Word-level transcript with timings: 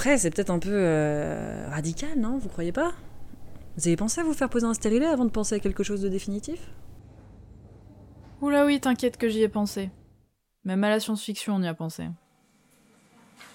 Après, 0.00 0.16
c'est 0.16 0.30
peut-être 0.30 0.48
un 0.48 0.58
peu 0.58 0.70
euh, 0.72 1.68
radical, 1.68 2.18
non? 2.18 2.38
Vous 2.38 2.48
croyez 2.48 2.72
pas? 2.72 2.94
Vous 3.76 3.86
avez 3.86 3.96
pensé 3.96 4.22
à 4.22 4.24
vous 4.24 4.32
faire 4.32 4.48
poser 4.48 4.64
un 4.64 4.72
stérilet 4.72 5.04
avant 5.04 5.26
de 5.26 5.30
penser 5.30 5.56
à 5.56 5.58
quelque 5.58 5.82
chose 5.82 6.00
de 6.00 6.08
définitif? 6.08 6.70
Oula 8.40 8.64
oui, 8.64 8.80
t'inquiète 8.80 9.18
que 9.18 9.28
j'y 9.28 9.42
ai 9.42 9.48
pensé. 9.48 9.90
Même 10.64 10.82
à 10.84 10.88
la 10.88 11.00
science-fiction, 11.00 11.56
on 11.56 11.62
y 11.62 11.68
a 11.68 11.74
pensé. 11.74 12.04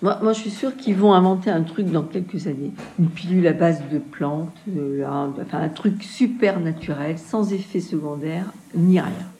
Moi, 0.03 0.19
moi, 0.21 0.33
je 0.33 0.41
suis 0.41 0.51
sûre 0.51 0.77
qu'ils 0.77 0.97
vont 0.97 1.13
inventer 1.13 1.49
un 1.49 1.63
truc 1.63 1.89
dans 1.89 2.03
quelques 2.03 2.45
années. 2.45 2.73
Une 2.99 3.09
pilule 3.09 3.47
à 3.47 3.53
base 3.53 3.81
de 3.91 3.97
plantes, 3.97 4.55
euh, 4.69 5.03
un, 5.03 5.33
enfin 5.41 5.61
un 5.61 5.69
truc 5.69 6.03
super 6.03 6.59
naturel, 6.59 7.17
sans 7.17 7.53
effet 7.53 7.79
secondaire, 7.79 8.45
ni 8.75 8.99
rien. 8.99 9.31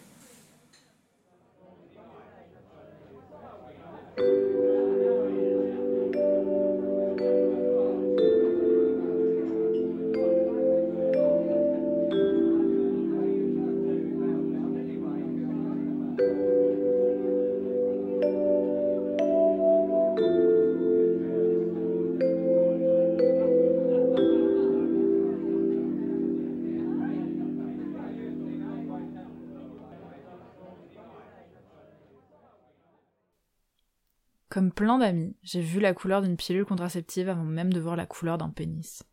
Comme 34.56 34.72
plein 34.72 34.98
d'amis, 35.00 35.36
j'ai 35.44 35.60
vu 35.60 35.82
la 35.82 35.94
couleur 35.94 36.22
d'une 36.22 36.38
pilule 36.38 36.64
contraceptive 36.64 37.28
avant 37.28 37.44
même 37.44 37.74
de 37.74 37.80
voir 37.82 37.98
la 37.98 38.06
couleur 38.06 38.38
d'un 38.38 38.48
pénis. 38.48 39.04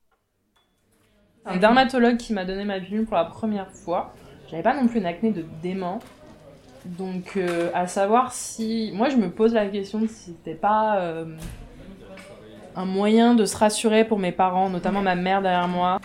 Un 1.44 1.56
dermatologue 1.56 2.16
qui 2.16 2.32
m'a 2.32 2.44
donné 2.44 2.64
ma 2.64 2.78
pilule 2.78 3.06
pour 3.06 3.16
la 3.16 3.24
première 3.24 3.68
fois. 3.72 4.14
J'avais 4.48 4.62
pas 4.62 4.72
non 4.72 4.86
plus 4.86 5.00
une 5.00 5.06
acné 5.06 5.32
de 5.32 5.44
dément. 5.60 5.98
Donc, 6.84 7.36
euh, 7.36 7.70
à 7.74 7.88
savoir 7.88 8.32
si. 8.32 8.92
Moi, 8.94 9.08
je 9.08 9.16
me 9.16 9.30
pose 9.30 9.52
la 9.52 9.66
question 9.66 9.98
de 9.98 10.06
si 10.06 10.30
c'était 10.30 10.54
pas 10.54 11.00
euh, 11.00 11.36
un 12.76 12.84
moyen 12.84 13.34
de 13.34 13.44
se 13.44 13.56
rassurer 13.56 14.04
pour 14.04 14.20
mes 14.20 14.30
parents, 14.30 14.70
notamment 14.70 15.02
ma 15.02 15.16
mère 15.16 15.42
derrière 15.42 15.66
moi. 15.66 16.00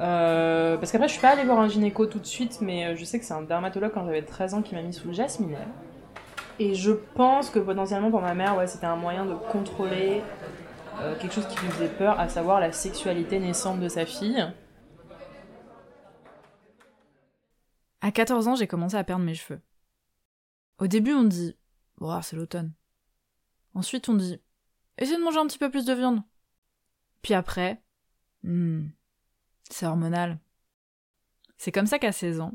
Euh, 0.00 0.76
parce 0.76 0.90
qu'après, 0.90 1.06
je 1.06 1.12
suis 1.12 1.22
pas 1.22 1.30
allée 1.30 1.44
voir 1.44 1.60
un 1.60 1.68
gynéco 1.68 2.06
tout 2.06 2.18
de 2.18 2.26
suite, 2.26 2.58
mais 2.60 2.96
je 2.96 3.04
sais 3.04 3.20
que 3.20 3.24
c'est 3.24 3.32
un 3.32 3.42
dermatologue 3.42 3.92
quand 3.94 4.04
j'avais 4.04 4.22
13 4.22 4.54
ans 4.54 4.62
qui 4.62 4.74
m'a 4.74 4.82
mis 4.82 4.92
sous 4.92 5.06
le. 5.06 5.14
Et 6.58 6.74
je 6.74 6.92
pense 6.92 7.50
que 7.50 7.58
potentiellement 7.58 8.10
pour 8.10 8.22
ma 8.22 8.34
mère, 8.34 8.68
c'était 8.68 8.86
un 8.86 8.96
moyen 8.96 9.26
de 9.26 9.34
contrôler 9.34 10.22
euh, 11.00 11.14
quelque 11.18 11.34
chose 11.34 11.46
qui 11.48 11.58
lui 11.60 11.68
faisait 11.68 11.88
peur, 11.88 12.18
à 12.18 12.28
savoir 12.28 12.60
la 12.60 12.72
sexualité 12.72 13.38
naissante 13.38 13.80
de 13.80 13.88
sa 13.88 14.06
fille. 14.06 14.46
À 18.00 18.10
14 18.10 18.48
ans, 18.48 18.54
j'ai 18.54 18.66
commencé 18.66 18.96
à 18.96 19.04
perdre 19.04 19.24
mes 19.24 19.34
cheveux. 19.34 19.60
Au 20.78 20.86
début, 20.86 21.12
on 21.12 21.24
dit 21.24 21.56
oh, 22.00 22.18
c'est 22.22 22.36
l'automne. 22.36 22.72
Ensuite, 23.74 24.08
on 24.08 24.14
dit 24.14 24.40
essaye 24.96 25.16
de 25.18 25.22
manger 25.22 25.38
un 25.38 25.46
petit 25.46 25.58
peu 25.58 25.70
plus 25.70 25.84
de 25.84 25.92
viande. 25.92 26.22
Puis 27.20 27.34
après, 27.34 27.82
hmm, 28.42 28.86
c'est 29.68 29.86
hormonal. 29.86 30.38
C'est 31.58 31.72
comme 31.72 31.86
ça 31.86 31.98
qu'à 31.98 32.12
16 32.12 32.40
ans, 32.40 32.52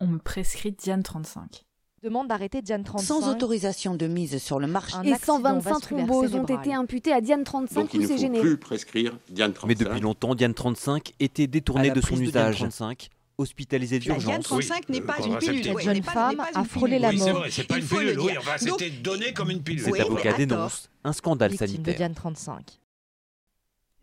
on 0.00 0.06
me 0.06 0.18
prescrit 0.18 0.72
Diane 0.72 1.02
35. 1.02 1.64
Demande 2.02 2.28
d'arrêter 2.28 2.62
Diane 2.62 2.82
35. 2.84 3.06
Sans 3.06 3.28
autorisation 3.30 3.94
de 3.94 4.06
mise 4.06 4.42
sur 4.42 4.58
le 4.58 4.66
marché. 4.66 4.96
Un 4.96 5.02
Et 5.04 5.12
accident 5.12 5.36
125 5.36 5.70
vasculaire 5.70 6.06
thromboses 6.06 6.34
ont 6.34 6.44
été 6.46 6.74
imputées 6.74 7.12
à 7.12 7.20
Diane 7.20 7.44
35 7.44 7.80
Donc 7.80 7.94
il 7.94 8.00
ne 8.00 8.06
faut 8.08 8.16
gênée. 8.16 8.40
plus 8.40 8.56
prescrire 8.56 9.16
Diane 9.28 9.52
35. 9.52 9.68
Mais 9.68 9.74
depuis 9.84 10.00
longtemps, 10.00 10.34
Diane 10.34 10.54
35 10.54 11.12
était 11.20 11.46
détournée 11.46 11.90
de 11.90 12.00
son 12.00 12.14
de 12.16 12.20
Diane 12.20 12.28
usage. 12.28 12.56
35, 12.58 13.08
hospitalisée 13.38 14.00
La 14.00 14.16
Diane 14.16 14.18
d'urgence. 14.40 14.44
35 14.46 14.88
n'est 14.88 15.00
pas 15.00 15.16
une 15.24 15.38
pilule. 15.38 15.64
Cette 15.64 15.74
oui, 15.76 15.82
jeune 15.84 16.02
femme 16.02 16.40
a 16.54 16.64
frôlé 16.64 16.98
la 16.98 17.10
Oui, 17.10 17.18
c'est 17.18 17.30
mort. 17.32 17.40
vrai, 17.40 17.50
c'est 17.50 17.64
pas 17.68 17.76
Il 17.76 17.82
une 17.82 17.86
faut 17.86 18.00
le 18.00 18.06
pilule. 18.06 18.20
Oui, 18.20 18.32
dire. 18.32 18.40
enfin, 18.40 18.58
c'était 18.58 18.90
donné 18.90 19.32
comme 19.32 19.50
une 19.50 19.62
pilule. 19.62 19.82
Cet 19.84 19.92
Oui, 19.92 20.00
avocat 20.00 20.32
dénonce 20.32 20.90
un 21.04 21.12
scandale 21.12 21.50
Victime 21.52 21.66
de 21.68 21.72
sanitaire. 21.72 21.94
Diane 21.96 22.14
35. 22.14 22.80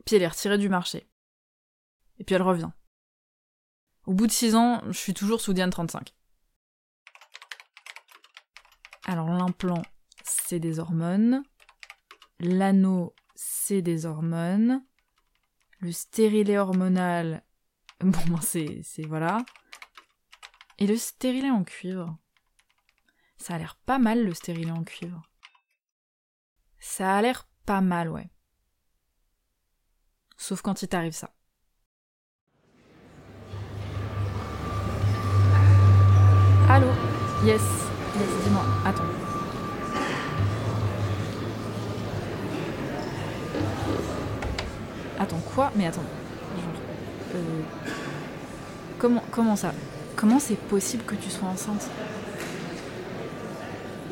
Puis 0.05 0.15
elle 0.15 0.21
est 0.23 0.27
retirée 0.27 0.57
du 0.57 0.69
marché. 0.69 1.05
Et 2.17 2.23
puis 2.23 2.35
elle 2.35 2.41
revient. 2.43 2.69
Au 4.07 4.13
bout 4.13 4.25
de 4.27 4.31
6 4.31 4.55
ans, 4.55 4.81
je 4.87 4.97
suis 4.97 5.13
toujours 5.13 5.41
sous 5.41 5.51
Diane 5.53 5.69
35. 5.69 6.13
Alors 9.09 9.29
l'implant, 9.29 9.81
c'est 10.23 10.59
des 10.59 10.77
hormones. 10.77 11.41
L'anneau, 12.39 13.15
c'est 13.33 13.81
des 13.81 14.05
hormones. 14.05 14.85
Le 15.79 15.91
stérilet 15.91 16.59
hormonal, 16.59 17.43
bon, 18.01 18.19
ben, 18.27 18.41
c'est, 18.41 18.81
c'est 18.83 19.07
voilà. 19.07 19.43
Et 20.77 20.85
le 20.85 20.95
stérilet 20.95 21.49
en 21.49 21.63
cuivre. 21.63 22.19
Ça 23.37 23.55
a 23.55 23.57
l'air 23.57 23.77
pas 23.77 23.97
mal 23.97 24.23
le 24.23 24.35
stérilet 24.35 24.69
en 24.69 24.83
cuivre. 24.83 25.23
Ça 26.77 27.17
a 27.17 27.21
l'air 27.23 27.47
pas 27.65 27.81
mal, 27.81 28.09
ouais. 28.09 28.29
Sauf 30.37 30.61
quand 30.61 30.83
il 30.83 30.87
t'arrive 30.87 31.13
ça. 31.13 31.33
Allô? 36.69 36.89
Yes, 37.43 37.63
yes, 38.15 38.43
dis-moi, 38.43 38.65
attends. 45.19 45.39
Quoi? 45.53 45.71
Mais 45.75 45.87
attends. 45.87 46.01
Genre, 46.01 46.81
euh, 47.35 47.61
Comment, 48.99 49.23
comment 49.31 49.55
ça? 49.55 49.73
Comment 50.17 50.39
c'est 50.39 50.57
possible 50.57 51.05
que 51.05 51.15
tu 51.15 51.29
sois 51.29 51.47
enceinte? 51.47 51.89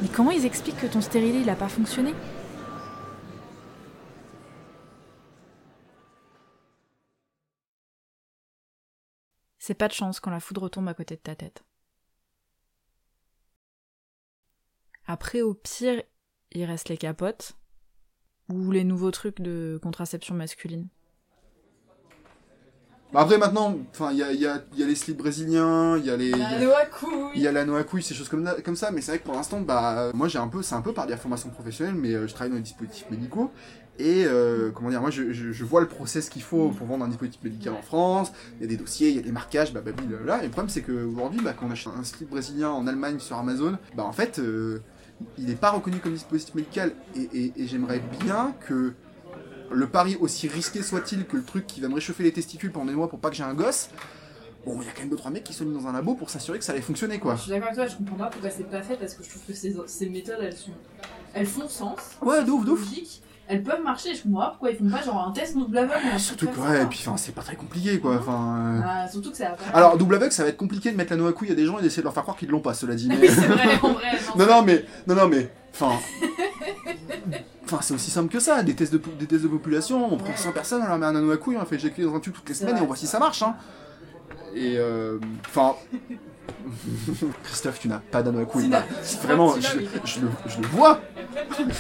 Mais 0.01 0.07
comment 0.07 0.31
ils 0.31 0.45
expliquent 0.45 0.79
que 0.79 0.87
ton 0.87 1.01
stérilet 1.01 1.41
il 1.41 1.49
a 1.49 1.55
pas 1.55 1.67
fonctionné? 1.67 2.13
C'est 9.59 9.73
pas 9.73 9.89
de 9.89 9.93
chance 9.93 10.21
quand 10.21 10.31
la 10.31 10.39
foudre 10.39 10.69
tombe 10.69 10.87
à 10.87 10.93
côté 10.93 11.15
de 11.17 11.21
ta 11.21 11.35
tête. 11.35 11.63
Après, 15.05 15.41
au 15.41 15.53
pire, 15.53 16.01
il 16.51 16.63
reste 16.63 16.87
les 16.87 16.97
capotes 16.97 17.57
ou 18.49 18.71
les 18.71 18.85
nouveaux 18.85 19.11
trucs 19.11 19.41
de 19.41 19.77
contraception 19.83 20.35
masculine. 20.35 20.87
Bah 23.13 23.21
après 23.21 23.37
maintenant, 23.37 23.77
enfin 23.93 24.11
il 24.11 24.17
y 24.17 24.23
a, 24.23 24.33
il 24.33 24.39
y, 24.41 24.45
a, 24.45 24.61
il 24.73 24.79
y 24.79 24.83
a 24.83 24.85
les 24.85 24.95
slips 24.95 25.17
brésiliens, 25.17 25.97
il 25.97 26.05
y 26.05 26.09
a 26.09 26.17
les, 26.17 26.29
il 27.35 27.41
y 27.41 27.47
a- 27.47 27.51
la 27.53 27.63
noix 27.63 27.79
à 27.79 27.83
couilles, 27.83 28.03
ces 28.03 28.13
choses 28.13 28.27
comme, 28.27 28.49
comme 28.65 28.75
ça, 28.75 28.91
mais 28.91 28.99
c'est 28.99 29.11
vrai 29.11 29.19
que 29.19 29.23
pour 29.23 29.33
l'instant, 29.35 29.61
bah 29.61 30.11
moi 30.13 30.27
j'ai 30.27 30.39
un 30.39 30.49
peu, 30.49 30.61
c'est 30.61 30.75
un 30.75 30.81
peu 30.81 30.91
par 30.91 31.07
des 31.07 31.15
formations 31.15 31.49
professionnelles, 31.49 31.95
mais 31.95 32.13
euh, 32.13 32.27
je 32.27 32.33
travaille 32.33 32.49
dans 32.51 32.57
les 32.57 32.61
dispositifs 32.63 33.09
médicaux 33.09 33.49
et 33.97 34.25
euh, 34.25 34.71
comment 34.71 34.89
dire, 34.89 34.99
moi 35.01 35.09
je, 35.09 35.31
je, 35.31 35.51
je 35.53 35.63
vois 35.63 35.79
le 35.81 35.87
process 35.87 36.27
qu'il 36.29 36.41
faut 36.43 36.69
pour 36.69 36.85
vendre 36.85 37.05
un 37.05 37.07
dispositif 37.07 37.41
médical 37.43 37.73
en 37.73 37.81
France. 37.81 38.31
Il 38.59 38.63
y 38.63 38.65
a 38.65 38.69
des 38.69 38.77
dossiers, 38.77 39.09
il 39.09 39.15
y 39.15 39.19
a 39.19 39.23
des 39.23 39.31
marquages, 39.31 39.71
bah, 39.73 39.81
bah, 39.83 39.91
là. 40.25 40.41
Et 40.41 40.47
le 40.47 40.51
problème 40.51 40.69
c'est 40.69 40.81
que 40.81 40.91
aujourd'hui, 41.05 41.39
bah, 41.41 41.53
quand 41.57 41.67
on 41.67 41.71
achète 41.71 41.93
un 41.97 42.03
slip 42.03 42.29
brésilien 42.29 42.69
en 42.71 42.85
Allemagne 42.87 43.19
sur 43.19 43.37
Amazon, 43.37 43.77
bah 43.95 44.03
en 44.03 44.11
fait, 44.11 44.37
euh, 44.39 44.81
il 45.37 45.45
n'est 45.45 45.55
pas 45.55 45.71
reconnu 45.71 45.97
comme 45.99 46.13
dispositif 46.13 46.53
médical 46.55 46.91
et, 47.15 47.21
et- 47.21 47.53
et 47.55 47.67
j'aimerais 47.67 48.01
bien 48.19 48.53
que 48.67 48.93
le 49.71 49.87
pari 49.87 50.17
aussi 50.19 50.47
risqué 50.47 50.81
soit-il 50.81 51.25
que 51.25 51.37
le 51.37 51.43
truc 51.43 51.67
qui 51.67 51.81
va 51.81 51.87
me 51.87 51.95
réchauffer 51.95 52.23
les 52.23 52.31
testicules 52.31 52.71
pendant 52.71 52.85
des 52.85 52.93
mois 52.93 53.09
pour 53.09 53.19
pas 53.19 53.29
que 53.29 53.35
j'ai 53.35 53.43
un 53.43 53.53
gosse, 53.53 53.89
bon, 54.65 54.77
il 54.81 54.87
y 54.87 54.89
a 54.89 54.93
quand 54.93 55.01
même 55.01 55.09
deux 55.09 55.15
trois 55.17 55.31
mecs 55.31 55.43
qui 55.43 55.53
sont 55.53 55.65
mis 55.65 55.73
dans 55.73 55.87
un 55.87 55.93
labo 55.93 56.15
pour 56.15 56.29
s'assurer 56.29 56.57
que 56.59 56.65
ça 56.65 56.71
allait 56.73 56.81
fonctionner 56.81 57.19
quoi. 57.19 57.35
Je 57.35 57.41
suis 57.43 57.51
d'accord 57.51 57.67
avec 57.69 57.75
toi, 57.77 57.87
je 57.87 57.95
comprends 57.95 58.15
pas 58.17 58.27
pourquoi 58.29 58.49
c'est 58.49 58.69
pas 58.69 58.81
fait 58.81 58.95
parce 58.95 59.13
que 59.13 59.23
je 59.23 59.29
trouve 59.29 59.41
que 59.43 59.53
ces, 59.53 59.75
ces 59.87 60.09
méthodes 60.09 60.39
elles 60.41 60.55
sont. 60.55 60.71
Elles 61.33 61.45
font 61.45 61.67
sens. 61.67 61.99
Ouais, 62.21 62.43
de 62.43 62.49
ouf, 62.51 62.65
de 62.65 62.71
ouf. 62.71 62.79
logique. 62.79 63.21
Elles 63.49 63.63
peuvent 63.63 63.81
marcher, 63.81 64.13
je 64.13 64.23
comprends 64.23 64.41
pas 64.41 64.49
pourquoi 64.49 64.71
ils 64.71 64.77
font 64.77 64.89
pas 64.89 65.01
genre 65.01 65.25
un 65.25 65.31
test 65.31 65.55
double 65.57 65.77
aveugle. 65.77 66.01
truc 66.09 66.19
Surtout 66.19 66.47
que 66.47 66.59
ouais, 66.59 66.83
et 66.83 66.85
puis 66.85 66.99
enfin 67.05 67.15
c'est 67.15 67.31
pas 67.33 67.41
très 67.43 67.55
compliqué 67.55 67.97
quoi. 67.99 68.17
Enfin. 68.17 68.57
euh. 68.57 68.81
Ah, 68.85 69.07
surtout 69.07 69.31
que 69.31 69.37
ça 69.37 69.51
va 69.51 69.55
pas. 69.55 69.63
Alors 69.73 69.97
double 69.97 70.15
aveugle, 70.15 70.33
ça 70.33 70.43
va 70.43 70.49
être 70.49 70.57
compliqué 70.57 70.91
de 70.91 70.97
mettre 70.97 71.11
la 71.13 71.17
noix 71.17 71.29
à 71.29 71.33
couille 71.33 71.51
à 71.51 71.55
des 71.55 71.65
gens 71.65 71.79
et 71.79 71.81
d'essayer 71.81 72.01
de 72.01 72.05
leur 72.05 72.13
faire 72.13 72.23
croire 72.23 72.35
qu'ils 72.37 72.49
l'ont 72.49 72.59
pas, 72.59 72.73
cela 72.73 72.93
dit. 72.95 73.07
mais- 73.09 73.17
Oui, 73.21 73.27
c'est 73.29 73.47
vrai, 73.47 73.79
en 73.81 73.93
vrai. 73.93 74.11
non 74.37 74.45
non 74.47 74.61
mais 74.63 74.85
non 75.07 75.15
non 75.15 75.27
mais 75.29 75.49
enfin. 75.73 75.91
Enfin, 77.69 77.79
c'est 77.81 77.93
aussi 77.93 78.11
simple 78.11 78.31
que 78.31 78.39
ça, 78.39 78.63
des 78.63 78.75
tests 78.75 78.93
de, 78.93 79.01
des 79.19 79.25
tests 79.25 79.43
de 79.43 79.49
population, 79.49 80.13
on 80.13 80.15
prend 80.15 80.33
100 80.33 80.53
personnes, 80.53 80.81
on 80.85 80.87
leur 80.87 80.97
met 80.97 81.05
un 81.05 81.15
anneau 81.17 81.31
à 81.31 81.37
couille, 81.37 81.57
on 81.61 81.65
fait 81.65 81.75
éjecter 81.75 82.03
dans 82.03 82.15
un 82.15 82.21
tube 82.21 82.33
toutes 82.33 82.47
les 82.47 82.55
semaines 82.55 82.77
et 82.77 82.81
on 82.81 82.85
voit 82.85 82.95
si 82.95 83.07
ça 83.07 83.19
marche, 83.19 83.41
hein. 83.43 83.55
Et 84.55 84.75
euh. 84.77 85.19
Enfin. 85.49 85.75
Christophe, 87.43 87.79
tu 87.79 87.89
n'as 87.89 87.99
pas 87.99 88.23
d'anneau 88.23 88.39
à 88.39 88.45
couille. 88.45 88.71
Vraiment, 89.21 89.55
je, 89.59 89.79
je 90.05 90.21
le, 90.21 90.29
je 90.47 90.61
le 90.61 90.67
vois 90.67 91.01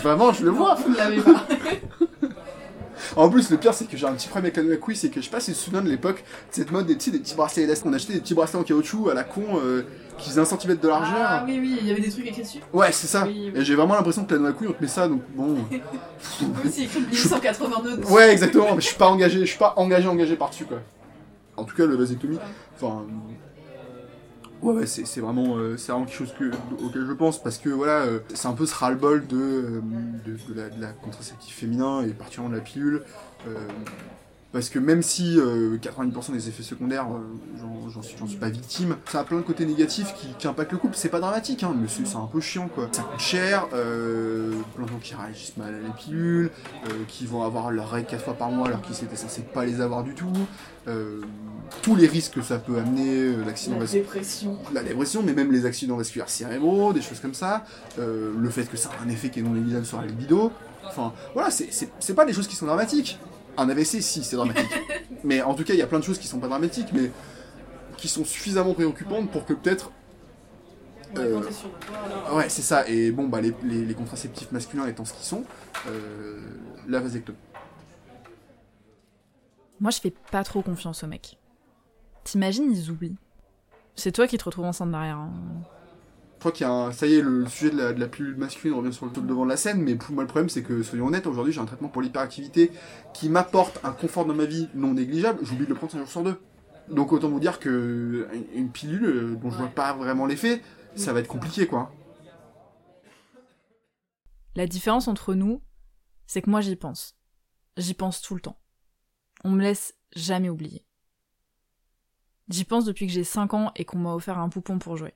Vraiment, 0.03 0.33
je 0.33 0.43
le 0.43 0.49
vois 0.49 0.75
Vous 0.75 0.93
l'avez 0.93 1.21
pas. 1.21 1.47
En 3.15 3.29
plus, 3.29 3.49
le 3.49 3.57
pire, 3.57 3.73
c'est 3.73 3.85
que 3.85 3.95
j'ai 3.95 4.05
un 4.05 4.13
petit 4.13 4.27
problème 4.27 4.45
avec 4.45 4.57
l'anneau 4.57 4.73
à 4.73 4.77
couille, 4.77 4.95
c'est 4.95 5.09
que 5.09 5.21
je 5.21 5.25
sais 5.25 5.31
pas 5.31 5.39
si 5.39 5.51
tu 5.51 5.57
te 5.57 5.63
souviens 5.63 5.81
de 5.81 5.89
l'époque, 5.89 6.23
cette 6.51 6.71
mode 6.71 6.87
des, 6.87 6.99
sais, 6.99 7.11
des 7.11 7.19
petits 7.19 7.35
bracelets 7.35 7.67
d'est 7.67 7.81
qu'on 7.81 7.93
achetait, 7.93 8.13
des 8.13 8.19
petits 8.19 8.33
bracelets 8.33 8.59
en 8.59 8.63
caoutchouc 8.63 9.09
à 9.09 9.13
la 9.13 9.23
con, 9.23 9.43
euh, 9.63 9.83
qui 10.17 10.29
faisait 10.29 10.41
un 10.41 10.45
centimètre 10.45 10.81
de 10.81 10.87
largeur. 10.87 11.27
Ah 11.29 11.43
oui, 11.45 11.59
oui, 11.59 11.77
il 11.81 11.87
y 11.87 11.91
avait 11.91 12.01
des 12.01 12.09
trucs 12.09 12.27
écrits 12.27 12.41
dessus. 12.41 12.59
Ouais, 12.73 12.91
c'est 12.91 13.07
ça. 13.07 13.25
Oui, 13.25 13.51
oui. 13.53 13.61
Et 13.61 13.65
j'ai 13.65 13.75
vraiment 13.75 13.95
l'impression 13.95 14.25
que 14.25 14.33
la 14.33 14.39
noix 14.39 14.49
à 14.49 14.53
couilles, 14.53 14.67
on 14.67 14.73
te 14.73 14.81
met 14.81 14.87
ça, 14.87 15.07
donc 15.07 15.21
bon. 15.35 15.57
aussi 16.65 16.83
écrit 16.83 17.01
1882. 17.01 18.05
ouais, 18.05 18.31
exactement, 18.31 18.75
mais 18.75 18.81
je 18.81 18.87
suis 18.87 18.97
pas 18.97 19.07
engagé, 19.07 19.39
je 19.41 19.45
suis 19.45 19.59
pas 19.59 19.73
engagé, 19.77 20.07
engagé 20.07 20.35
par-dessus, 20.35 20.65
quoi. 20.65 20.79
En 21.55 21.63
tout 21.63 21.75
cas, 21.75 21.85
le 21.85 21.95
vasectomie, 21.95 22.37
enfin. 22.75 23.05
Ouais, 24.61 24.73
ouais, 24.73 24.85
c'est 24.87 25.05
c'est 25.05 25.21
vraiment, 25.21 25.57
euh, 25.57 25.77
c'est 25.77 25.91
vraiment 25.91 26.05
quelque 26.05 26.17
chose 26.17 26.33
que, 26.37 26.51
auquel 26.83 27.05
je 27.05 27.13
pense, 27.13 27.41
parce 27.41 27.59
que 27.59 27.69
voilà, 27.69 28.01
euh, 28.01 28.19
c'est 28.33 28.47
un 28.47 28.53
peu 28.53 28.65
ce 28.65 28.73
ras-le-bol 28.73 29.27
de, 29.27 29.37
euh, 29.37 29.81
de, 30.25 30.53
de 30.53 30.59
la, 30.59 30.69
de 30.69 30.81
la 30.81 30.87
contraceptif 30.87 31.55
féminin 31.55 32.01
et 32.01 32.07
particulièrement 32.07 32.51
de 32.51 32.57
la 32.57 32.63
pilule. 32.63 33.03
Parce 34.57 34.69
que 34.69 34.79
même 34.79 35.03
si 35.03 35.37
euh, 35.39 35.77
90% 35.77 36.31
des 36.31 36.49
effets 36.49 36.63
secondaires, 36.63 37.05
euh, 37.13 37.19
j'en- 37.93 38.01
suis, 38.01 38.37
pas 38.37 38.49
victime, 38.49 38.95
ça 39.11 39.19
a 39.19 39.23
plein 39.23 39.37
de 39.37 39.43
côtés 39.43 39.67
négatifs 39.67 40.15
qui, 40.15 40.29
qui 40.39 40.47
impactent 40.47 40.71
le 40.71 40.79
couple. 40.79 40.95
C'est 40.97 41.09
pas 41.09 41.19
dramatique, 41.19 41.61
hein, 41.61 41.75
mais 41.79 41.87
c'est 41.87 42.15
un 42.15 42.25
peu 42.25 42.39
chiant 42.41 42.67
quoi. 42.73 42.89
Ça 42.91 43.03
coûte 43.03 43.19
cher, 43.19 43.67
euh, 43.73 44.51
plein 44.75 44.85
de 44.85 44.89
gens 44.89 44.97
qui 44.99 45.13
réagissent 45.13 45.57
mal 45.57 45.75
à 45.75 45.79
la 45.79 45.89
pilule, 45.93 46.49
euh, 46.87 46.89
qui 47.07 47.27
vont 47.27 47.43
avoir 47.43 47.69
leurs 47.69 47.91
règles 47.91 48.07
4 48.07 48.23
fois 48.23 48.33
par 48.33 48.49
mois 48.49 48.67
alors 48.69 48.81
qu'ils 48.81 48.95
étaient 49.03 49.15
censés 49.15 49.43
pas 49.43 49.63
les 49.63 49.79
avoir 49.79 50.03
du 50.03 50.15
tout. 50.15 50.25
tous 51.83 51.95
les 51.95 52.07
risques 52.07 52.33
que 52.33 52.41
ça 52.41 52.57
peut 52.57 52.77
amener, 52.79 53.35
l'accident 53.45 53.75
La 53.75 53.81
vasculaire 53.81 54.05
dépression. 54.05 54.57
la 54.73 54.81
dépression, 54.83 55.21
mais 55.21 55.33
même 55.33 55.51
les 55.51 55.65
accidents 55.67 55.97
vasculaires 55.97 56.29
cérébraux, 56.29 56.93
des 56.93 57.01
choses 57.01 57.19
comme 57.19 57.35
ça, 57.35 57.63
le 57.99 58.49
fait 58.49 58.65
que 58.65 58.77
ça 58.77 58.89
a 58.99 59.03
un 59.05 59.09
effet 59.09 59.29
qui 59.29 59.39
est 59.39 59.43
non 59.43 59.51
négligeable 59.51 59.85
sur 59.85 59.99
la 60.01 60.07
libido, 60.07 60.51
enfin 60.87 61.13
voilà, 61.35 61.51
c'est 61.51 62.13
pas 62.15 62.25
des 62.25 62.33
choses 62.33 62.47
qui 62.47 62.55
sont 62.55 62.65
dramatiques. 62.65 63.19
Un 63.57 63.69
AVC, 63.69 64.01
si, 64.01 64.23
c'est 64.23 64.35
dramatique. 64.35 64.69
mais 65.23 65.41
en 65.41 65.53
tout 65.55 65.63
cas, 65.63 65.73
il 65.73 65.79
y 65.79 65.81
a 65.81 65.87
plein 65.87 65.99
de 65.99 66.03
choses 66.03 66.19
qui 66.19 66.27
sont 66.27 66.39
pas 66.39 66.47
dramatiques, 66.47 66.89
mais 66.93 67.11
qui 67.97 68.07
sont 68.07 68.23
suffisamment 68.25 68.73
préoccupantes 68.73 69.31
pour 69.31 69.45
que 69.45 69.53
peut-être... 69.53 69.91
euh, 71.17 71.41
ouais, 72.33 72.49
c'est 72.49 72.61
ça, 72.61 72.87
et 72.87 73.11
bon, 73.11 73.27
bah 73.27 73.41
les, 73.41 73.53
les- 73.63 73.85
les 73.85 73.93
contraceptifs 73.95 74.51
masculins 74.51 74.85
étant 74.85 75.05
ce 75.05 75.13
qu'ils 75.13 75.25
sont, 75.25 75.43
euh, 75.87 76.39
la 76.87 76.99
vasectomie. 76.99 77.37
Moi, 79.79 79.91
je 79.91 79.99
fais 79.99 80.13
pas 80.31 80.43
trop 80.43 80.61
confiance 80.61 81.03
aux 81.03 81.07
mecs. 81.07 81.37
T'imagines, 82.23 82.71
ils 82.71 82.91
oublient. 82.91 83.15
C'est 83.95 84.11
toi 84.11 84.27
qui 84.27 84.37
te 84.37 84.43
retrouves 84.43 84.65
enceinte 84.65 84.91
derrière. 84.91 85.17
hein. 85.17 85.31
Je 86.37 86.39
crois 86.39 86.51
qu'il 86.51 86.67
y 86.67 86.69
a 86.69 86.71
un... 86.71 86.91
Ça 86.91 87.07
y 87.07 87.15
est, 87.15 87.21
le 87.21 87.47
sujet 87.47 87.71
de 87.71 87.77
la, 87.99 88.07
pilule 88.07 88.35
masculine 88.37 88.77
revient 88.77 88.93
sur 88.93 89.07
le 89.07 89.11
devant 89.11 89.43
de 89.43 89.49
la 89.49 89.57
scène, 89.57 89.81
mais 89.81 89.95
pour 89.95 90.13
moi 90.13 90.23
le 90.23 90.27
problème 90.27 90.49
c'est 90.49 90.61
que, 90.61 90.83
soyons 90.83 91.07
honnêtes, 91.07 91.25
aujourd'hui 91.25 91.51
j'ai 91.51 91.59
un 91.59 91.65
traitement 91.65 91.87
pour 91.89 92.03
l'hyperactivité 92.03 92.71
qui 93.13 93.27
m'apporte 93.29 93.79
un 93.83 93.91
confort 93.91 94.23
dans 94.25 94.35
ma 94.35 94.45
vie 94.45 94.69
non 94.75 94.93
négligeable, 94.93 95.39
j'oublie 95.43 95.65
de 95.65 95.69
le 95.69 95.75
prendre 95.75 95.91
5 95.93 95.97
jours 95.97 96.07
sur 96.07 96.23
2. 96.23 96.39
Donc 96.89 97.11
autant 97.11 97.29
vous 97.29 97.39
dire 97.39 97.59
que 97.59 98.27
une- 98.33 98.45
une 98.53 98.69
pilule 98.71 99.05
euh, 99.05 99.35
dont 99.35 99.49
je 99.49 99.57
vois 99.57 99.67
pas 99.67 99.93
vraiment 99.93 100.27
l'effet, 100.27 100.61
ça 100.95 101.11
va 101.11 101.21
être 101.21 101.27
compliqué 101.27 101.65
quoi. 101.65 101.91
La 104.55 104.67
différence 104.67 105.07
entre 105.07 105.33
nous, 105.33 105.61
c'est 106.27 106.43
que 106.43 106.49
moi 106.51 106.61
j'y 106.61 106.75
pense. 106.75 107.17
J'y 107.77 107.95
pense 107.95 108.21
tout 108.21 108.35
le 108.35 108.41
temps. 108.41 108.59
On 109.43 109.49
me 109.51 109.61
laisse 109.61 109.95
jamais 110.15 110.49
oublier. 110.49 110.85
J'y 112.49 112.63
pense 112.63 112.85
depuis 112.85 113.07
que 113.07 113.11
j'ai 113.13 113.23
5 113.23 113.53
ans 113.55 113.71
et 113.75 113.85
qu'on 113.85 113.97
m'a 113.97 114.13
offert 114.13 114.37
un 114.37 114.49
poupon 114.49 114.77
pour 114.79 114.97
jouer. 114.97 115.15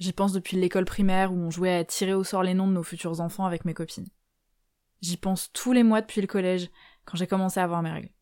J'y 0.00 0.14
pense 0.14 0.32
depuis 0.32 0.56
l'école 0.56 0.86
primaire 0.86 1.30
où 1.30 1.36
on 1.36 1.50
jouait 1.50 1.76
à 1.76 1.84
tirer 1.84 2.14
au 2.14 2.24
sort 2.24 2.42
les 2.42 2.54
noms 2.54 2.66
de 2.66 2.72
nos 2.72 2.82
futurs 2.82 3.20
enfants 3.20 3.44
avec 3.44 3.66
mes 3.66 3.74
copines. 3.74 4.08
J'y 5.02 5.18
pense 5.18 5.52
tous 5.52 5.72
les 5.72 5.82
mois 5.82 6.00
depuis 6.00 6.22
le 6.22 6.26
collège, 6.26 6.70
quand 7.04 7.18
j'ai 7.18 7.26
commencé 7.26 7.60
à 7.60 7.64
avoir 7.64 7.82
mes 7.82 7.90
règles. 7.90 8.12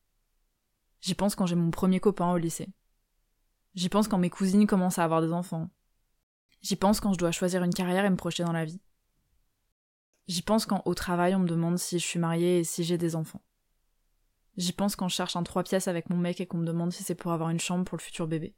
J'y 1.00 1.14
pense 1.14 1.36
quand 1.36 1.46
j'ai 1.46 1.54
mon 1.54 1.70
premier 1.70 2.00
copain 2.00 2.32
au 2.32 2.36
lycée. 2.36 2.68
J'y 3.74 3.88
pense 3.88 4.08
quand 4.08 4.18
mes 4.18 4.28
cousines 4.28 4.66
commencent 4.66 4.98
à 4.98 5.04
avoir 5.04 5.22
des 5.22 5.32
enfants. 5.32 5.70
J'y 6.62 6.74
pense 6.74 6.98
quand 6.98 7.12
je 7.12 7.18
dois 7.18 7.30
choisir 7.30 7.62
une 7.62 7.72
carrière 7.72 8.04
et 8.04 8.10
me 8.10 8.16
projeter 8.16 8.42
dans 8.42 8.52
la 8.52 8.64
vie. 8.64 8.80
J'y 10.26 10.42
pense 10.42 10.66
quand 10.66 10.82
au 10.84 10.94
travail 10.94 11.36
on 11.36 11.40
me 11.40 11.48
demande 11.48 11.78
si 11.78 12.00
je 12.00 12.04
suis 12.04 12.18
mariée 12.18 12.58
et 12.58 12.64
si 12.64 12.82
j'ai 12.82 12.98
des 12.98 13.14
enfants. 13.14 13.42
J'y 14.56 14.72
pense 14.72 14.96
quand 14.96 15.08
je 15.08 15.14
cherche 15.14 15.36
un 15.36 15.44
trois 15.44 15.62
pièces 15.62 15.86
avec 15.86 16.10
mon 16.10 16.16
mec 16.16 16.40
et 16.40 16.46
qu'on 16.46 16.58
me 16.58 16.66
demande 16.66 16.92
si 16.92 17.04
c'est 17.04 17.14
pour 17.14 17.30
avoir 17.30 17.50
une 17.50 17.60
chambre 17.60 17.84
pour 17.84 17.96
le 17.96 18.02
futur 18.02 18.26
bébé. 18.26 18.56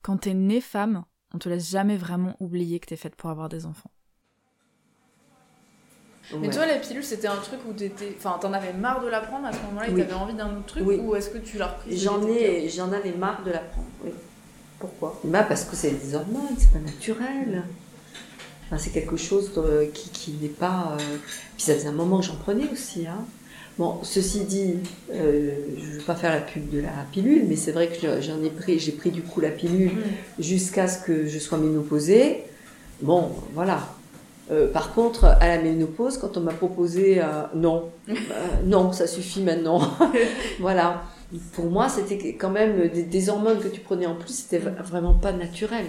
Quand 0.00 0.16
t'es 0.16 0.32
née 0.32 0.62
femme, 0.62 1.04
on 1.34 1.38
te 1.38 1.48
laisse 1.48 1.70
jamais 1.70 1.96
vraiment 1.96 2.36
oublier 2.40 2.78
que 2.80 2.86
t'es 2.86 2.96
faite 2.96 3.14
pour 3.16 3.30
avoir 3.30 3.48
des 3.48 3.66
enfants. 3.66 3.90
Mais 6.38 6.48
toi, 6.50 6.64
la 6.66 6.76
pilule, 6.78 7.04
c'était 7.04 7.26
un 7.26 7.36
truc 7.36 7.60
où 7.68 7.72
t'étais. 7.72 8.14
Enfin, 8.16 8.38
t'en 8.40 8.52
avais 8.52 8.72
marre 8.72 9.02
de 9.02 9.08
la 9.08 9.20
prendre 9.20 9.46
à 9.46 9.52
ce 9.52 9.58
moment-là 9.66 9.88
et 9.88 9.90
Oui. 9.92 10.00
t'avais 10.00 10.14
envie 10.14 10.34
d'un 10.34 10.56
autre 10.56 10.66
truc 10.66 10.84
Oui. 10.86 10.96
Ou 10.96 11.14
est-ce 11.16 11.28
que 11.30 11.38
tu 11.38 11.58
l'as 11.58 11.66
repris 11.68 11.98
J'en 11.98 12.26
ai, 12.26 12.68
j'en 12.70 12.90
avais 12.92 13.12
marre 13.12 13.42
de 13.44 13.50
la 13.50 13.58
prendre. 13.58 13.88
Oui. 14.04 14.12
Pourquoi? 14.78 15.20
Bah 15.24 15.42
parce 15.42 15.64
que 15.64 15.76
c'est 15.76 15.90
des 15.90 16.14
hormones, 16.14 16.56
c'est 16.58 16.70
pas 16.72 16.78
naturel. 16.78 17.64
Enfin, 18.66 18.78
c'est 18.78 18.90
quelque 18.90 19.16
chose 19.16 19.52
de- 19.52 19.90
qui, 19.92 20.08
qui 20.10 20.30
n'est 20.40 20.48
pas. 20.48 20.96
euh, 20.98 21.16
Puis 21.56 21.64
ça 21.64 21.74
faisait 21.74 21.88
un 21.88 21.92
moment 21.92 22.20
que 22.20 22.24
j'en 22.26 22.36
prenais 22.36 22.68
aussi. 22.70 23.06
Hein. 23.06 23.24
Bon, 23.78 23.98
ceci 24.02 24.40
dit, 24.44 24.74
euh, 25.12 25.50
je 25.78 25.86
ne 25.86 25.92
veux 25.98 26.02
pas 26.04 26.14
faire 26.14 26.30
la 26.30 26.40
pub 26.42 26.68
de 26.70 26.80
la 26.80 26.90
pilule, 27.10 27.46
mais 27.48 27.56
c'est 27.56 27.72
vrai 27.72 27.88
que 27.88 27.94
je- 27.94 28.20
j'en 28.20 28.42
ai 28.44 28.50
pris, 28.50 28.78
j'ai 28.78 28.92
pris 28.92 29.10
du 29.10 29.22
coup 29.22 29.40
la 29.40 29.48
pilule 29.50 29.92
jusqu'à 30.38 30.86
ce 30.88 31.02
que 31.02 31.26
je 31.26 31.38
sois 31.38 31.56
ménopausée. 31.58 32.42
Bon, 33.00 33.30
voilà. 33.54 33.80
Euh, 34.50 34.70
par 34.70 34.92
contre, 34.92 35.24
à 35.24 35.48
la 35.48 35.62
ménopause, 35.62 36.18
quand 36.18 36.36
on 36.36 36.40
m'a 36.40 36.52
proposé 36.52 37.20
euh, 37.22 37.24
non, 37.54 37.90
non, 38.66 38.92
ça 38.92 39.06
suffit 39.06 39.40
maintenant. 39.40 39.80
voilà. 40.60 41.04
Pour 41.54 41.70
moi, 41.70 41.88
c'était 41.88 42.34
quand 42.34 42.50
même 42.50 42.88
des, 42.90 43.04
des 43.04 43.28
hormones 43.30 43.58
que 43.58 43.68
tu 43.68 43.80
prenais 43.80 44.04
en 44.04 44.16
plus, 44.16 44.34
c'était 44.34 44.58
vraiment 44.58 45.14
pas 45.14 45.32
naturel. 45.32 45.86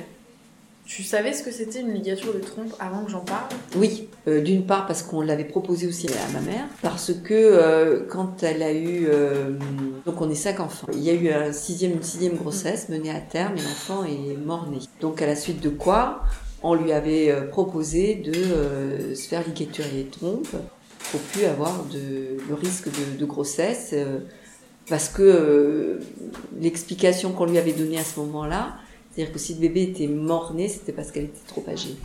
Tu 0.85 1.01
savais 1.01 1.31
ce 1.31 1.43
que 1.43 1.51
c'était 1.51 1.79
une 1.79 1.93
ligature 1.93 2.33
de 2.33 2.39
trompe 2.39 2.73
avant 2.77 3.05
que 3.05 3.11
j'en 3.11 3.21
parle? 3.21 3.47
Oui, 3.77 4.09
euh, 4.27 4.41
d'une 4.41 4.65
part 4.65 4.85
parce 4.85 5.01
qu'on 5.01 5.21
l'avait 5.21 5.45
proposé 5.45 5.87
aussi 5.87 6.07
à 6.07 6.33
ma 6.33 6.41
mère, 6.41 6.65
parce 6.81 7.13
que 7.13 7.33
euh, 7.33 8.05
quand 8.09 8.43
elle 8.43 8.61
a 8.61 8.73
eu, 8.73 9.07
euh, 9.07 9.51
donc 10.05 10.19
on 10.19 10.29
est 10.29 10.35
cinq 10.35 10.59
enfants, 10.59 10.87
il 10.91 10.99
y 10.99 11.09
a 11.09 11.13
eu 11.13 11.29
un 11.29 11.53
sixième, 11.53 11.93
une 11.93 12.03
sixième 12.03 12.35
grossesse 12.35 12.89
menée 12.89 13.11
à 13.11 13.21
terme 13.21 13.53
et 13.57 13.61
l'enfant 13.61 14.03
est 14.03 14.35
mort-né. 14.35 14.79
Donc 14.99 15.21
à 15.21 15.25
la 15.25 15.37
suite 15.37 15.61
de 15.61 15.69
quoi, 15.69 16.23
on 16.61 16.73
lui 16.75 16.91
avait 16.91 17.33
proposé 17.49 18.15
de 18.15 19.13
se 19.15 19.27
faire 19.27 19.45
ligaturer 19.45 19.91
les 19.93 20.05
trompes 20.05 20.55
pour 21.11 21.19
plus 21.21 21.45
avoir 21.45 21.85
de, 21.85 22.37
le 22.47 22.55
risque 22.55 22.89
de, 23.19 23.25
grossesse, 23.25 23.95
parce 24.89 25.07
que 25.09 25.99
l'explication 26.59 27.31
qu'on 27.31 27.45
lui 27.45 27.57
avait 27.57 27.73
donnée 27.73 27.99
à 27.99 28.03
ce 28.03 28.19
moment-là, 28.19 28.75
c'est-à-dire 29.15 29.33
que 29.33 29.39
si 29.39 29.53
le 29.55 29.59
bébé 29.59 29.83
était 29.83 30.07
mort-né, 30.07 30.67
c'était 30.67 30.91
parce 30.91 31.11
qu'elle 31.11 31.25
était 31.25 31.47
trop 31.47 31.63
âgée. 31.67 31.95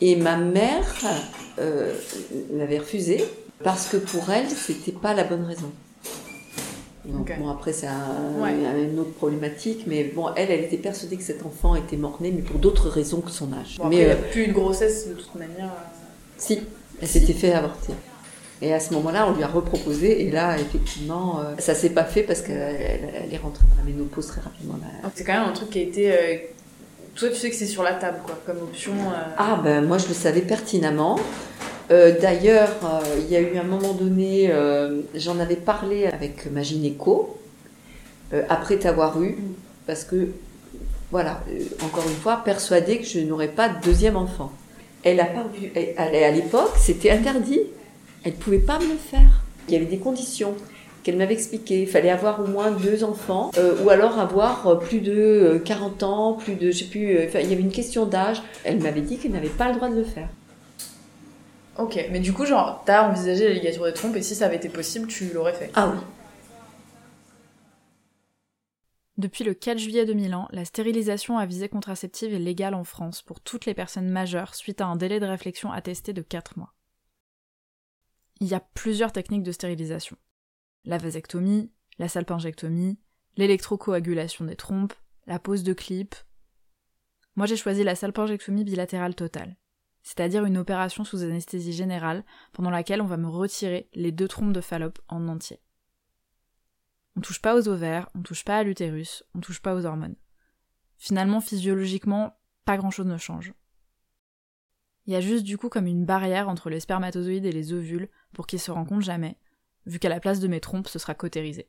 Et 0.00 0.16
ma 0.16 0.36
mère 0.36 0.84
euh, 1.58 1.94
l'avait 2.52 2.78
refusé 2.78 3.24
parce 3.64 3.86
que 3.88 3.96
pour 3.96 4.30
elle, 4.30 4.48
c'était 4.50 4.92
pas 4.92 5.14
la 5.14 5.24
bonne 5.24 5.44
raison. 5.44 5.70
Donc 7.06 7.32
bon, 7.38 7.48
après, 7.48 7.72
c'est 7.72 7.86
un- 7.86 8.40
Ouais. 8.42 8.52
une 8.90 8.98
autre 8.98 9.12
problématique, 9.12 9.84
mais 9.86 10.04
bon, 10.04 10.26
elle, 10.36 10.50
elle 10.50 10.64
était 10.64 10.76
persuadée 10.76 11.16
que 11.16 11.22
cet 11.22 11.46
enfant 11.46 11.76
était 11.76 11.96
mort-né, 11.96 12.32
mais 12.34 12.42
pour 12.42 12.58
d'autres 12.58 12.88
raisons 12.88 13.20
que 13.20 13.30
son 13.30 13.52
âge. 13.52 13.76
Bon, 13.78 13.86
mais 13.88 13.96
il 13.96 14.02
euh, 14.02 14.06
n'y 14.06 14.12
a 14.12 14.16
plus 14.16 14.42
eu 14.42 14.46
de 14.48 14.52
grossesse 14.52 15.08
de 15.08 15.14
toute 15.14 15.34
manière. 15.36 15.66
euh. 15.66 15.84
si, 16.36 16.60
elle 17.00 17.08
s'était 17.08 17.32
fait 17.32 17.52
avorter. 17.52 17.92
Et 18.62 18.72
à 18.72 18.80
ce 18.80 18.94
moment-là, 18.94 19.28
on 19.28 19.34
lui 19.36 19.42
a 19.42 19.48
reproposé, 19.48 20.26
et 20.26 20.30
là, 20.30 20.56
effectivement, 20.58 21.40
euh, 21.40 21.54
ça 21.58 21.74
s'est 21.74 21.90
pas 21.90 22.04
fait 22.04 22.22
parce 22.22 22.40
qu'elle 22.40 22.56
elle- 22.56 23.10
elle 23.26 23.34
est 23.34 23.36
rentrée 23.36 23.64
dans 23.70 23.76
la 23.84 23.90
ménopause 23.90 24.28
très 24.28 24.40
rapidement. 24.40 24.78
là. 24.80 25.10
C'est 25.14 25.24
quand 25.24 25.34
même 25.34 25.48
un 25.50 25.52
truc 25.52 25.70
qui 25.70 25.78
a 25.78 25.82
été. 25.82 26.12
euh, 26.12 26.36
Toi, 27.14 27.30
tu 27.30 27.36
sais 27.36 27.48
que 27.50 27.56
c'est 27.56 27.66
sur 27.66 27.82
la 27.82 27.92
table, 27.94 28.18
quoi, 28.24 28.38
comme 28.46 28.58
option. 28.62 28.92
euh. 28.92 29.34
Ah 29.38 29.58
ben 29.64 29.82
moi 29.86 29.96
je 29.96 30.06
le 30.08 30.12
savais 30.14 30.42
pertinemment. 30.42 31.18
Euh, 31.90 32.18
D'ailleurs, 32.20 32.68
il 33.18 33.30
y 33.30 33.36
a 33.36 33.40
eu 33.40 33.56
un 33.56 33.62
moment 33.62 33.92
donné, 33.94 34.52
j'en 35.14 35.38
avais 35.38 35.56
parlé 35.56 36.06
avec 36.06 36.50
ma 36.52 36.62
gynéco 36.62 37.38
après 38.48 38.76
t'avoir 38.78 39.22
eu, 39.22 39.38
parce 39.86 40.04
que 40.04 40.28
voilà, 41.10 41.40
encore 41.84 42.04
une 42.08 42.16
fois, 42.16 42.42
persuadée 42.44 42.98
que 42.98 43.06
je 43.06 43.20
n'aurais 43.20 43.48
pas 43.48 43.68
de 43.70 43.80
deuxième 43.82 44.16
enfant. 44.16 44.50
Elle 45.04 45.20
a 45.20 45.24
pas 45.26 45.44
vu, 45.54 45.70
elle- 45.74 45.94
elle- 45.96 46.24
à 46.24 46.30
l'époque, 46.32 46.72
c'était 46.78 47.10
interdit. 47.10 47.60
Elle 48.26 48.32
ne 48.32 48.38
pouvait 48.38 48.58
pas 48.58 48.80
me 48.80 48.88
le 48.88 48.96
faire. 48.96 49.40
Il 49.68 49.74
y 49.74 49.76
avait 49.76 49.86
des 49.86 49.98
conditions 49.98 50.56
qu'elle 51.04 51.16
m'avait 51.16 51.34
expliquées. 51.34 51.82
Il 51.82 51.86
fallait 51.86 52.10
avoir 52.10 52.40
au 52.40 52.48
moins 52.48 52.72
deux 52.72 53.04
enfants, 53.04 53.52
euh, 53.56 53.80
ou 53.84 53.88
alors 53.88 54.18
avoir 54.18 54.66
euh, 54.66 54.74
plus 54.74 54.98
de 54.98 55.12
euh, 55.12 55.58
40 55.60 56.02
ans, 56.02 56.32
plus 56.32 56.56
de, 56.56 56.72
je 56.72 56.78
sais 56.78 56.84
plus, 56.86 57.16
euh, 57.16 57.28
il 57.34 57.48
y 57.48 57.52
avait 57.52 57.62
une 57.62 57.70
question 57.70 58.04
d'âge. 58.04 58.42
Elle 58.64 58.82
m'avait 58.82 59.02
dit 59.02 59.16
qu'elle 59.16 59.30
n'avait 59.30 59.48
pas 59.48 59.68
le 59.68 59.76
droit 59.76 59.88
de 59.88 59.94
le 59.94 60.02
faire. 60.02 60.28
Ok, 61.78 62.04
mais 62.10 62.18
du 62.18 62.32
coup, 62.32 62.44
genre, 62.46 62.82
t'as 62.84 63.08
envisagé 63.08 63.46
la 63.46 63.54
ligature 63.54 63.84
des 63.84 63.92
trompes 63.92 64.16
et 64.16 64.22
si 64.22 64.34
ça 64.34 64.46
avait 64.46 64.56
été 64.56 64.70
possible, 64.70 65.06
tu 65.06 65.30
l'aurais 65.32 65.52
fait? 65.52 65.70
Ah 65.74 65.92
oui. 65.94 66.00
Depuis 69.18 69.44
le 69.44 69.54
4 69.54 69.78
juillet 69.78 70.04
2001, 70.04 70.48
la 70.50 70.64
stérilisation 70.64 71.38
à 71.38 71.46
visée 71.46 71.68
contraceptive 71.68 72.34
est 72.34 72.40
légale 72.40 72.74
en 72.74 72.82
France 72.82 73.22
pour 73.22 73.40
toutes 73.40 73.66
les 73.66 73.74
personnes 73.74 74.10
majeures 74.10 74.56
suite 74.56 74.80
à 74.80 74.86
un 74.86 74.96
délai 74.96 75.20
de 75.20 75.26
réflexion 75.26 75.70
attesté 75.70 76.12
de 76.12 76.22
4 76.22 76.58
mois. 76.58 76.72
Il 78.40 78.48
y 78.48 78.54
a 78.54 78.60
plusieurs 78.60 79.12
techniques 79.12 79.42
de 79.42 79.52
stérilisation. 79.52 80.16
La 80.84 80.98
vasectomie, 80.98 81.72
la 81.98 82.08
salpingectomie, 82.08 82.98
l'électrocoagulation 83.36 84.44
des 84.44 84.56
trompes, 84.56 84.94
la 85.26 85.38
pose 85.38 85.62
de 85.62 85.72
clip. 85.72 86.14
Moi 87.34 87.46
j'ai 87.46 87.56
choisi 87.56 87.82
la 87.82 87.94
salpingectomie 87.94 88.64
bilatérale 88.64 89.14
totale, 89.14 89.56
c'est-à-dire 90.02 90.44
une 90.44 90.58
opération 90.58 91.04
sous 91.04 91.22
anesthésie 91.22 91.72
générale 91.72 92.24
pendant 92.52 92.70
laquelle 92.70 93.00
on 93.00 93.06
va 93.06 93.16
me 93.16 93.28
retirer 93.28 93.88
les 93.94 94.12
deux 94.12 94.28
trompes 94.28 94.52
de 94.52 94.60
Fallope 94.60 95.00
en 95.08 95.28
entier. 95.28 95.60
On 97.16 97.22
touche 97.22 97.40
pas 97.40 97.56
aux 97.56 97.68
ovaires, 97.68 98.10
on 98.14 98.20
touche 98.20 98.44
pas 98.44 98.58
à 98.58 98.62
l'utérus, 98.62 99.24
on 99.34 99.40
touche 99.40 99.60
pas 99.60 99.74
aux 99.74 99.86
hormones. 99.86 100.16
Finalement, 100.98 101.40
physiologiquement, 101.40 102.38
pas 102.66 102.76
grand 102.76 102.90
chose 102.90 103.06
ne 103.06 103.16
change. 103.16 103.54
Il 105.06 105.12
y 105.12 105.16
a 105.16 105.20
juste 105.20 105.44
du 105.44 105.56
coup 105.56 105.68
comme 105.68 105.86
une 105.86 106.04
barrière 106.04 106.48
entre 106.48 106.68
les 106.68 106.80
spermatozoïdes 106.80 107.46
et 107.46 107.52
les 107.52 107.72
ovules 107.72 108.08
pour 108.32 108.46
qu'ils 108.46 108.60
se 108.60 108.72
rencontrent 108.72 109.04
jamais, 109.04 109.38
vu 109.86 109.98
qu'à 109.98 110.08
la 110.08 110.20
place 110.20 110.40
de 110.40 110.48
mes 110.48 110.60
trompes, 110.60 110.88
ce 110.88 110.98
sera 110.98 111.14
cautérisé. 111.14 111.68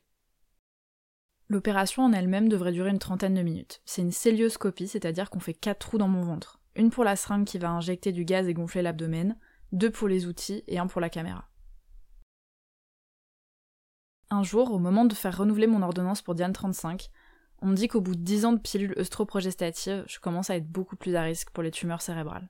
L'opération 1.48 2.02
en 2.02 2.12
elle-même 2.12 2.48
devrait 2.48 2.72
durer 2.72 2.90
une 2.90 2.98
trentaine 2.98 3.34
de 3.34 3.42
minutes. 3.42 3.80
C'est 3.86 4.02
une 4.02 4.12
célioscopie, 4.12 4.88
c'est-à-dire 4.88 5.30
qu'on 5.30 5.40
fait 5.40 5.54
quatre 5.54 5.78
trous 5.78 5.98
dans 5.98 6.08
mon 6.08 6.22
ventre. 6.22 6.60
Une 6.74 6.90
pour 6.90 7.04
la 7.04 7.16
seringue 7.16 7.46
qui 7.46 7.58
va 7.58 7.70
injecter 7.70 8.12
du 8.12 8.24
gaz 8.24 8.48
et 8.48 8.54
gonfler 8.54 8.82
l'abdomen, 8.82 9.36
deux 9.72 9.90
pour 9.90 10.08
les 10.08 10.26
outils 10.26 10.64
et 10.66 10.78
un 10.78 10.86
pour 10.86 11.00
la 11.00 11.08
caméra. 11.08 11.48
Un 14.30 14.42
jour, 14.42 14.72
au 14.72 14.78
moment 14.78 15.06
de 15.06 15.14
faire 15.14 15.38
renouveler 15.38 15.66
mon 15.66 15.80
ordonnance 15.80 16.20
pour 16.20 16.34
Diane 16.34 16.52
35, 16.52 17.08
on 17.62 17.66
me 17.66 17.76
dit 17.76 17.88
qu'au 17.88 18.02
bout 18.02 18.14
de 18.14 18.20
10 18.20 18.44
ans 18.44 18.52
de 18.52 18.60
pilules 18.60 18.94
œstroprogestatives, 18.98 20.04
je 20.06 20.18
commence 20.18 20.50
à 20.50 20.56
être 20.56 20.68
beaucoup 20.68 20.96
plus 20.96 21.16
à 21.16 21.22
risque 21.22 21.50
pour 21.50 21.62
les 21.62 21.70
tumeurs 21.70 22.02
cérébrales. 22.02 22.48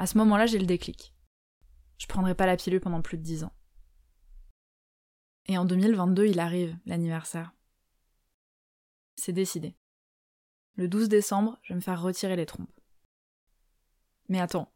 À 0.00 0.06
ce 0.06 0.16
moment-là, 0.16 0.46
j'ai 0.46 0.58
le 0.58 0.64
déclic. 0.64 1.14
Je 1.98 2.06
prendrai 2.06 2.34
pas 2.34 2.46
la 2.46 2.56
pilule 2.56 2.80
pendant 2.80 3.02
plus 3.02 3.18
de 3.18 3.22
10 3.22 3.44
ans. 3.44 3.52
Et 5.44 5.58
en 5.58 5.66
2022, 5.66 6.26
il 6.26 6.40
arrive, 6.40 6.74
l'anniversaire. 6.86 7.52
C'est 9.16 9.34
décidé. 9.34 9.76
Le 10.76 10.88
12 10.88 11.10
décembre, 11.10 11.58
je 11.60 11.74
vais 11.74 11.76
me 11.76 11.82
faire 11.82 12.00
retirer 12.00 12.34
les 12.34 12.46
trompes. 12.46 12.72
Mais 14.30 14.40
attends, 14.40 14.72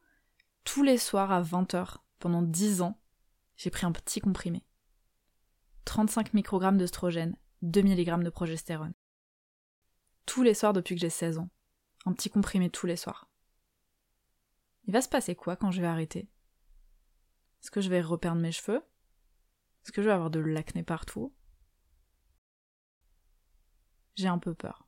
tous 0.63 0.83
les 0.83 0.99
soirs 0.99 1.33
à 1.33 1.41
20h, 1.41 1.97
pendant 2.19 2.43
10 2.43 2.83
ans, 2.83 3.01
j'ai 3.57 3.71
pris 3.71 3.87
un 3.87 3.93
petit 3.93 4.21
comprimé. 4.21 4.63
35 5.87 6.35
microgrammes 6.35 6.77
d'œstrogène, 6.77 7.35
2 7.63 7.81
mg 7.81 8.23
de 8.25 8.29
progestérone. 8.29 8.93
Tous 10.27 10.43
les 10.43 10.53
soirs 10.53 10.75
depuis 10.75 10.95
que 10.97 11.01
j'ai 11.01 11.09
16 11.09 11.39
ans. 11.39 11.49
Un 12.05 12.13
petit 12.13 12.29
comprimé 12.29 12.69
tous 12.69 12.85
les 12.85 12.97
soirs. 12.97 13.31
Il 14.87 14.93
va 14.93 15.01
se 15.01 15.09
passer 15.09 15.35
quoi 15.35 15.57
quand 15.57 15.71
je 15.71 15.81
vais 15.81 15.87
arrêter? 15.87 16.29
Est-ce 17.63 17.71
que 17.71 17.81
je 17.81 17.89
vais 17.89 18.03
reperdre 18.03 18.41
mes 18.41 18.53
cheveux? 18.53 18.83
Est-ce 19.83 19.93
que 19.93 20.03
je 20.03 20.09
vais 20.09 20.15
avoir 20.15 20.31
de 20.31 20.41
l'acné 20.41 20.83
partout? 20.83 21.33
J'ai 24.17 24.29
un 24.29 24.39
peu 24.39 24.55
peur. 24.55 24.87